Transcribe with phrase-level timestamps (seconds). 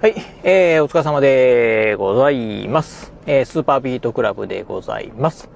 [0.00, 0.14] はい、
[0.44, 3.12] えー、お疲れ様でございます。
[3.26, 5.50] えー、スーパービートクラブでございます。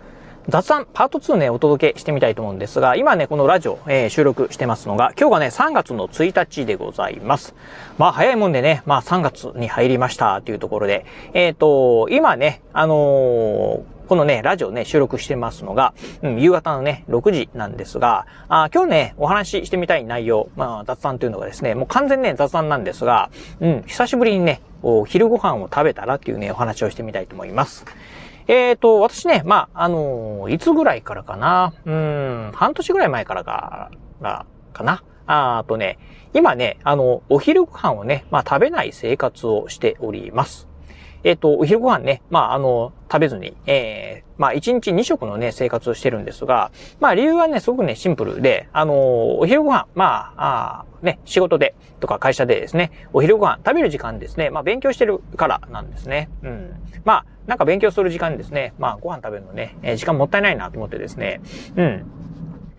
[0.51, 7.55] 雑談パート2ね、お届けしてみたいと思うんですが、今ね、このラジオ、えー、収録してますのが、今日がね、3月の1日でございます。
[7.97, 23.31] まあ、早いもんでね、まあ、3月に入りましたというところで、えっ、ー、と、今ね、あのーこのね、ラジオね、収録してますのが、うん、夕方のね、6時なんですが、あ今日ね、お話ししてみたい内容、まあ、雑談というのがですね、もう完全ね、雑談なんですが、
[23.61, 27.87] うん、久しぶりにね、お昼ご飯を食べたらっていうね、お話をしてみたいと思います。
[28.47, 33.91] えっ、ー、と、私ね、まあ、あのー、いつぐらいからかな、うん、半年ぐらい前からか、
[34.21, 35.03] かな。
[35.27, 35.99] ああとね、
[36.35, 40.69] 今ね、あの、お昼ご飯をね、まあ、食べない生活をしております。
[41.25, 46.71] えっ、ー、と、お昼ご飯ね、まあ、あの、食べずに、えー、まあ、1日2食のね、生活をしてるんですが、
[47.01, 56.29] まあ、理由はね、すごくね、シンプルで、あの、お昼ご飯、まあ、あね、仕事で、とか会社でですね、お昼ご飯食べる時間ですね、まあ、勉強してるからなんですね。
[56.43, 56.71] うん。
[57.05, 61.41] まあ、なんか勉強する時間ですね、まあ、ご飯食べるのね、えー、時間もったいないなと思ってですね、
[61.77, 62.05] うん。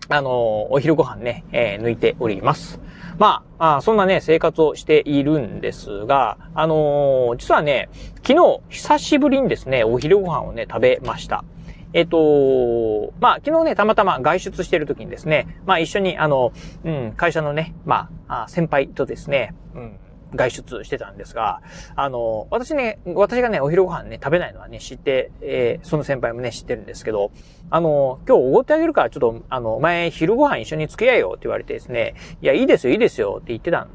[0.08, 2.80] あの、お昼ご飯ね、えー、抜いております。
[3.18, 7.88] まあ、あそんなね、生活をしているんですが、あのー、実はね、
[8.26, 11.44] 昨日、久しぶりにですね、お昼ご飯をね、食べました。
[11.92, 16.52] えっ、と、まあ、昨日ね、たまたま外出している時にですね、まあ、一緒に、あの、
[16.84, 19.98] うん、会社のね、まあ、先輩とですね、うん、
[20.34, 21.60] 外出してたんですが、
[21.94, 27.30] あの、私ね、私がね、お昼ご飯ね、食べないのはね、知って、えー、その先輩もね、知ってるんですけど、
[27.70, 33.88] あの、今日おごってあげるから、ちょっと、あの、前、昼ご飯一緒に付き合えよって言われてですね、いや、いいですよ、いいですよって言ってたん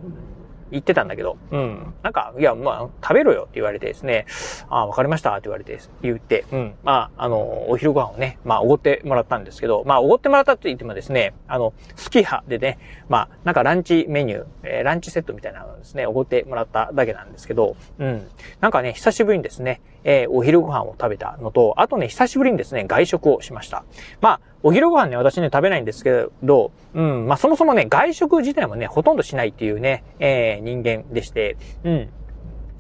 [0.72, 1.94] 言ってたんだけど、うん。
[2.02, 4.26] なんか、いや、まあ、食べろよって言われてですね、
[4.70, 6.74] ああ、わかりましたって言われて、言って、うん。
[6.84, 18.28] まあ、あの、お昼ご飯をね、まあ、おごってもらったんですけど、まあ、おごってもらったって言ってもですね、あの、好き派でね、まあ、なんかランチメニュー、えー、ランチセットみたいなのをですね、おごってもらっただけなんですけど、うん。
[18.60, 23.84] なんかね、久しぶりにですね、えー、お昼ご飯を食べたのと、あとね、久しぶりにですね、外食をしました。
[24.22, 32.10] まあ、お昼ご飯ね、私ね、食べないんですけど、うん、まあ、そもそもね、外食自体もね、ほとんどしないっていうね、えー、人間でして、うん。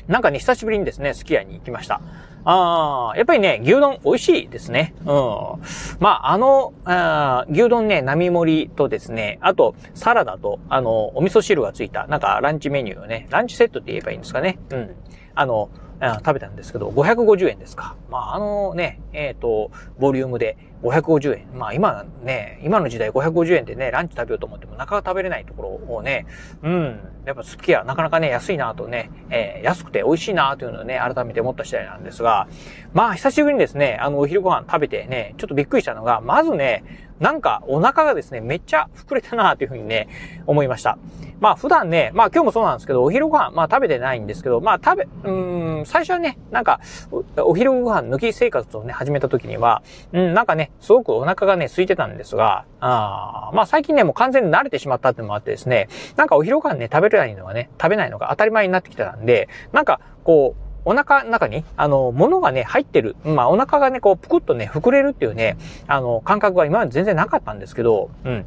[0.07, 2.01] なんかね、久しぶりにですね、すき家に行きました。
[2.43, 4.95] ああ、やっぱりね、牛丼美味しいですね。
[5.01, 5.07] うん。
[5.99, 14.57] まあ、あのあ、牛丼ね、並盛りとですね、あと、サラダと、あの、お味噌汁がついた、なんか、ランチメニューをね、ランチセットって言えばいいんですかね。
[14.71, 14.95] うん。
[15.35, 15.69] あの、
[16.17, 17.95] 食べたんですけど、550円ですか。
[18.09, 21.47] まあ、あのね、えっ、ー、と、ボリュームで550円。
[21.53, 26.25] まあ、今ね、今の時代550円でね、ランチ食べようと思ってもなかなか食べれないところをね、
[26.63, 32.47] うん、やっぱ好きや、なかなかね、安いなとね、えー、安くて美味しいなというのをね、改めて思った次第なんですが、
[32.93, 36.83] まあ、久しぶりにですね、あの、お昼ご飯食べてね、ちょっとびっくりしたのが、まずね、
[37.21, 40.09] なんかお腹がですね、めっちゃ膨れたなというふうにね、
[40.47, 40.97] 思いました。
[41.39, 45.31] まあ普段ね、まあ今日もそうなんですけど、お昼ご飯、まあ食べてないんですけど、まあ食べ、う
[45.81, 46.79] ん、最初はね、なんか、
[47.37, 49.83] お昼ご飯抜き生活をね、始めた時には、
[50.13, 63.15] うん、なんかね、すごくお腹がね、空いてたんですが、あまあ最近ね、もう完全に慣れてしまったってのもあってですね、なんかお昼ご飯ね、食べれないのがね、食べないのが当たり前になってきてたんで、なんか、こう、お腹の中に、あの、物がね、入ってる。
[63.23, 68.45] まあ、お腹がね、こう、ぷくっとね、膨れるっていうね、あの、感覚は今まで全然なかったんですけど、うん。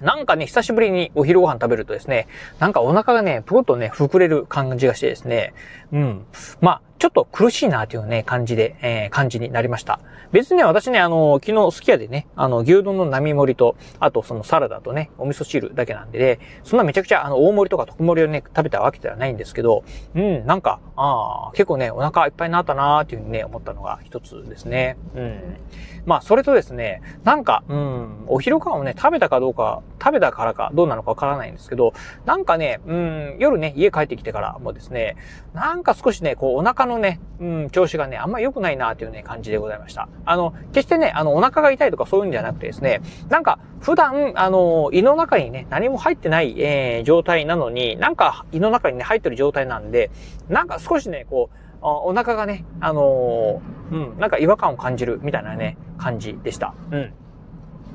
[0.00, 2.26] なんかね、久しぶりにお昼ご飯食べるとですね、
[2.58, 5.52] なんかお腹がね、ぷくっとね、膨れる感じがしてですね、
[5.92, 6.26] うん。
[6.60, 10.00] まあ、ちょっと苦しいなというね、感じで、えー、感じになりました。
[10.32, 19.82] 別にね、私ね、あの、昨日すき家でね、あの、牛丼の並盛りと、あとそのサラダとね、お味噌汁だけなんでね、そんなめちゃくちゃ、あの、大盛りとか特盛りをね、食べたわけではないんですけど、
[20.14, 24.98] うん、なんか、ああ、結構ね、お腹いっぱいになったなーっていうふうにね、思ったのが一つですね。
[25.14, 25.56] うん。
[26.04, 31.94] まあ、それとですね、なんか、うん、お昼ご飯をね、食べたかどうか、食べたからかどうなのかわからないんですけど、
[32.26, 35.16] なんかね、うん、夜ね、家帰ってきてからもですね、
[35.54, 40.08] なんか少しね、こう、お腹ののね、うん、調子がね、あんま良くないなというね、感じでございました。
[40.26, 50.10] あの、決してね、あの、お腹が痛いとかそういうんじゃなくてですね、なんか、普段、あの、胃の中にね、何も入ってない、えー、状態なのに、なんか、胃の中にね、入ってる状態なんで、
[50.48, 56.74] なんか少しね、こう、お腹がね、あのー、うん、なんか違和感を感じるみたいなね、感じでした。
[56.90, 57.12] うん。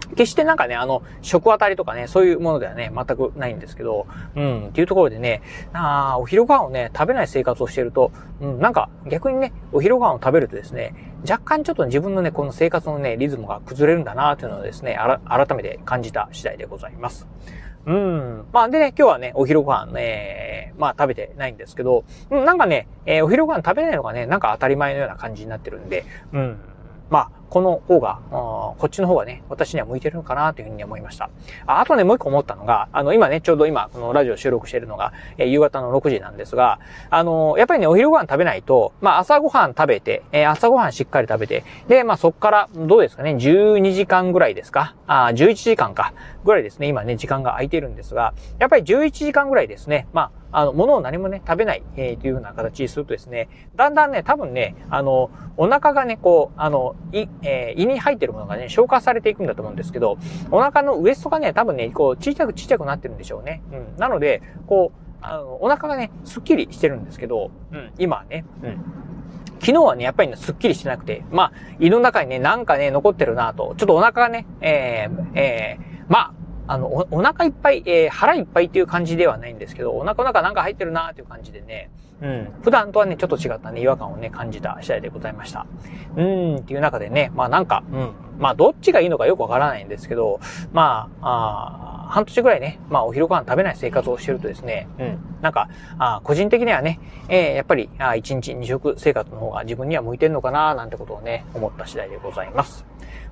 [0.10, 5.42] 決してなんかね、あの、食当たりとかね、そういうものではね、全くないんですけど、うん、っていうところでね、
[5.74, 8.12] あお昼ご飯をね、食べない生活をしていると、
[8.42, 10.94] うん、なんか逆にね、お昼ご飯を食べるとですね、
[11.30, 17.28] 若干ちょっと自分のね、この生活のね、リズムが崩れるんだなというのをですね、あら改めて感じた次第でございます。
[17.86, 18.46] うん。
[18.52, 26.04] まあでね、今日はね、お昼ご飯ね、まあ食べてないんですけど、うん、なんかね、えー、お昼ご飯食べないのがね、なんか当たり前のような感じになってるんで、
[26.34, 26.58] うん。
[27.10, 31.30] まあ、この方が、こっちの方がね、私には向いてるのかなというふうに思いました。
[31.68, 44.96] あとね、もう一個思ったのが、あの、今ね、ちょうど今、このラジオ収録しているのが、えー、夕方の6時なんですが、あの、やっぱりね、お昼ご飯食べないと、まあ、朝ご飯食べて、えー、朝ご飯しっかり食べて、で、まあ、そっから、どうですかね、12時間ぐらいですか？
[45.08, 46.14] あ、11時間か、
[46.44, 60.18] ぐらいですね、今ね、時間が空いてるんですが、やっぱり11時間ぐらいですね、まあ、あの、物を何もね、食べない、えー、というような形にするとですね、だんだんね、多分ね、あの、お腹がね、こう、あの、胃、えー、胃に入ってるものがね、消化されていくんだと思うんですけど、
[60.52, 63.62] お腹のウエストがね、多分ね、こう、小さく小さくなってるんでしょうね。
[63.72, 64.00] うん。
[64.00, 69.06] なので、こう、あの、お腹がね、スッキリしてるんですけど、うん、今はね、うん。
[69.60, 76.34] 昨日はね、やっぱりね、スッキリしてなくて、まあ、胃の中にね、なんかね、残ってるなと、ちょっとお腹がね、えー、えー、まあ、
[76.68, 81.90] あの、お、お腹いっぱい、えー、腹いっぱいっていう感じではないんですけど、お腹の中なんか入ってるなーっていう感じでね、
[82.22, 82.48] うん。
[82.64, 85.66] 普段とはね、ちょっと違ったね、違和感をね、感じた次第でございました。
[86.16, 88.12] うーん、っていう中でね、まあなんか、うん。
[88.38, 90.40] まあどっちがいいのかよくわからないんですけど、
[90.74, 95.20] まあ、あ半年ぐらいね、まあお昼ご飯食べない生活をしてるとですね、うん。
[95.42, 95.70] なんか、
[96.00, 102.86] あ個人的にはね、えー、やっぱり、あ1日2食生活の方が自分には向いてるのかななんてことをね、思った次第でございます。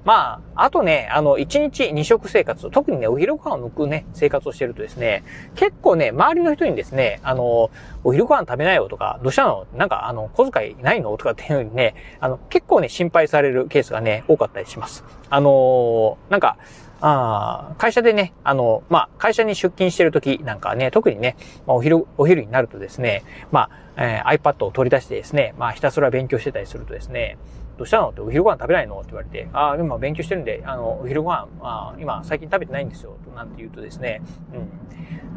[0.05, 5.23] まあ、あとね、あの、1日2食生活、特にね、お昼ご飯を抜くね、生活をしてるとですね、
[5.55, 7.71] 結構ね、周りの人にですね、あの、
[8.03, 9.65] お昼ご飯食べないよとか、どうしたの？
[9.75, 11.15] なんか、あの、小遣いないの？
[11.17, 15.05] とかっていうのにね、あの、結構ね、心配されるケースがね、多かったりします。
[15.29, 16.57] あのなんか、
[17.05, 21.35] あ会社でね、あの、まあ、会社に出勤してる時なんかね、特にね、
[21.67, 27.37] まあ、お昼、お昼になるとですね、まあ、えー、iPad を取り出してですね、まあ、ひたすら勉強してたりするとですね、
[27.77, 28.09] どうしたの？
[28.09, 28.99] ってお昼ご飯食べないの？
[28.99, 34.21] って言われて、ああ、今勉強してるんで、あの、お昼ご飯、あ今最近食べてないんですよ、なんて言うとですね、
[34.53, 34.69] うん。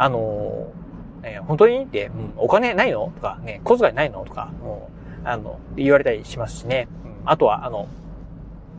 [0.00, 0.68] あの
[1.22, 1.82] えー、本当に？
[1.82, 3.10] って、うん、お金ないの？
[3.16, 4.24] とか、ね、小遣いないの？
[4.24, 4.90] とか、も
[5.24, 6.88] う、あの、言われたりしますしね。
[7.24, 7.88] うん、あとは、あの、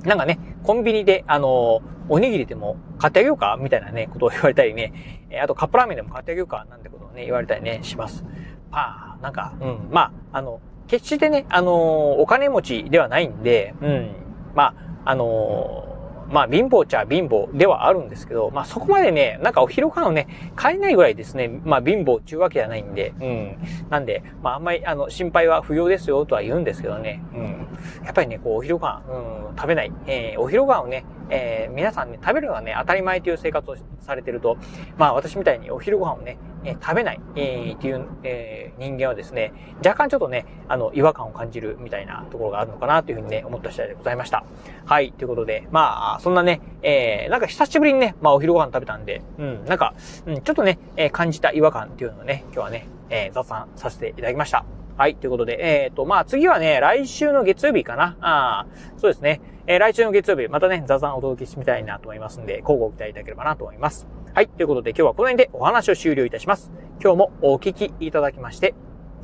[0.03, 0.37] なんかね、
[0.67, 4.91] コンビニで、あの、おにぎりでも買ってあげようかみたいなね、ことを言われたりね、
[5.29, 8.25] えあとカップラーメンでも買ってあげようかなんてことをね、言われたりね、します。
[8.69, 14.11] まあ、なんか、うん、まあ、あの、決してね、あの、お金持ちではないんで、うん。
[14.55, 14.75] ま
[15.05, 15.96] あ、あの
[16.29, 23.57] まあ、貧乏ちゃ貧乏ではあるんですけど、まあ、そこまでね、なんかお昼ご飯をね、買えないぐらいですね、まあ、貧乏っていうわけじゃないんで、うん。
[23.89, 27.67] なんで、まあ、あんまり、あの、心配は不要ですよとは言うんですけどね、うん。
[28.05, 29.03] やっぱりね、こう、お昼ご飯、
[29.49, 29.91] うん、食べない。
[30.07, 34.57] えー、お昼ご飯をね、えー、皆さんね、食べるのがね、当たり前という生活をされてると、
[34.97, 36.37] まあ、私みたいにお昼ご飯をね、
[36.67, 44.43] えー、食べない、えー、っていう、えー、人間はですね、若干ちょっとね、あの、違和感を感じるみたいなところがあるのかなというふうにね、思った次第でございました。
[44.85, 49.93] はい、ということで、まあ、そんなね、えー、なんか久しぶりにね、まあ、お昼ご飯食べたんで、うん、なんか、
[50.25, 54.65] うん、ちょっとね、えー、感じた違和感っていうのをね、今日はね、えー、雑談させていただきました。
[54.97, 58.17] はい、ということで、えっ、ー、と、まあ、次はね、来週の月曜日かな。
[58.19, 58.67] ああ
[58.97, 59.41] そうですね。
[59.67, 64.07] えー、来週の月曜日、またね、座談をお届けしてみたいなと思いますんで、交互期待いただければなと思います。
[64.33, 64.47] はい。
[64.47, 66.71] ということで今日はこの辺でお話を終了いたします。
[66.99, 68.73] 今日もお聞きいただきまして、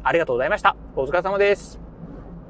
[0.03, 0.75] ありがとうございました。
[0.95, 1.92] お疲れ様です。